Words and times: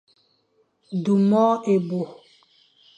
Du 1.03 1.13
môr 1.29 1.61
ébo. 1.77 2.01